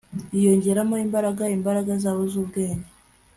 [0.33, 2.89] yiyongeramo imbaraga Imbaraga zabo zubwenge